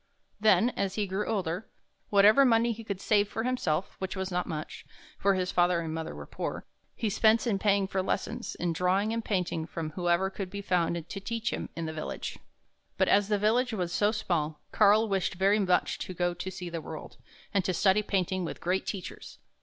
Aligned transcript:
Then, 0.39 0.71
as 0.71 0.95
he 0.95 1.05
grew 1.05 1.27
older, 1.27 1.67
whatever 2.09 2.43
money 2.43 2.71
he 2.71 2.83
could 2.83 2.99
save 2.99 3.27
for 3.27 3.43
himself— 3.43 3.93
which 3.99 4.15
was 4.15 4.31
not 4.31 4.47
much, 4.47 4.83
for 5.19 5.35
his 5.35 5.51
father 5.51 5.79
and 5.79 5.93
mother 5.93 6.15
were 6.15 6.25
poor— 6.25 6.65
he 6.95 7.07
spent 7.07 7.45
in 7.45 7.59
paying 7.59 7.85
for 7.87 8.01
lessons 8.01 8.55
in 8.55 8.73
drawing 8.73 9.13
and 9.13 9.23
painting 9.23 9.67
from 9.67 9.91
whoever 9.91 10.31
could 10.31 10.49
be 10.49 10.59
found 10.63 10.95
to 11.07 11.19
teach 11.19 11.53
him 11.53 11.69
in 11.75 11.85
the 11.85 11.93
village. 11.93 12.39
But 12.97 13.09
as 13.09 13.27
the 13.27 13.37
village 13.37 13.73
was 13.73 13.93
so 13.93 14.11
small, 14.11 14.59
Karl 14.71 15.07
wished 15.07 15.35
very 15.35 15.59
much 15.59 15.99
to 15.99 16.15
go 16.15 16.33
to 16.33 16.49
see 16.49 16.67
the 16.71 16.81
world, 16.81 17.17
and 17.53 17.63
to 17.63 17.71
study 17.71 18.01
painting 18.01 18.43
with 18.43 18.59
great 18.59 18.87
teachers. 18.87 19.37